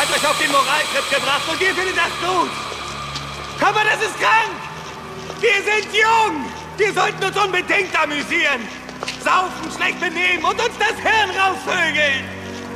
[0.00, 2.50] hat euch auf den Moraltrip gebracht und ihr findet das gut.
[3.60, 4.56] Mal, das ist krank.
[5.40, 6.46] Wir sind jung.
[6.78, 8.66] Wir sollten uns unbedingt amüsieren.
[9.22, 12.24] Saufen, schlecht benehmen und uns das Hirn rausvögeln.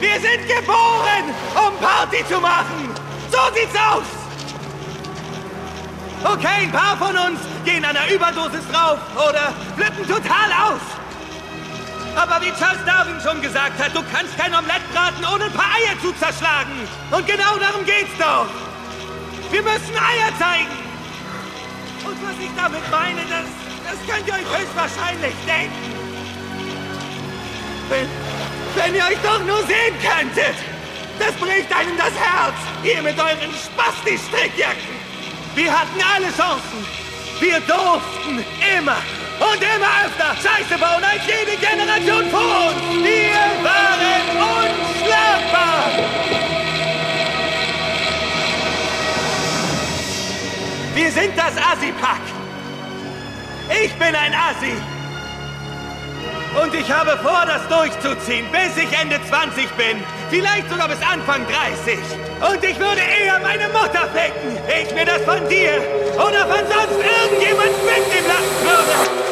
[0.00, 2.94] Wir sind geboren, um Party zu machen.
[3.30, 4.04] So sieht's aus.
[6.24, 11.03] Okay, ein paar von uns gehen an einer Überdosis drauf oder flippen total aus.
[12.16, 15.74] Aber wie Charles Darwin schon gesagt hat, du kannst kein Omelett braten, ohne ein paar
[15.74, 16.88] Eier zu zerschlagen.
[17.10, 18.46] Und genau darum geht's doch.
[19.50, 20.70] Wir müssen Eier zeigen.
[22.04, 23.48] Und was ich damit meine, das,
[23.84, 25.94] das könnt ihr euch höchstwahrscheinlich denken.
[27.88, 28.08] Wenn,
[28.76, 30.56] wenn ihr euch doch nur sehen könntet.
[31.18, 32.56] Das bricht einem das Herz.
[32.82, 34.94] Ihr mit euren Spasti-Strickjacken.
[35.54, 36.84] Wir hatten alle Chancen.
[37.40, 38.44] Wir durften
[38.76, 38.96] immer
[39.40, 43.04] und immer öfter Scheiße bauen als jede Generation vor uns.
[43.04, 44.24] Wir waren
[44.60, 45.90] unschlagbar.
[50.94, 52.20] Wir sind das Assi-Pack.
[53.82, 54.93] Ich bin ein Assi.
[56.62, 60.02] Und ich habe vor, das durchzuziehen, bis ich Ende 20 bin.
[60.30, 61.98] Vielleicht sogar bis Anfang 30.
[62.40, 64.58] Und ich würde eher meine Mutter ficken.
[64.68, 65.82] Ich mir das von dir
[66.14, 69.24] oder von sonst irgendjemand wegnehmen lassen würde.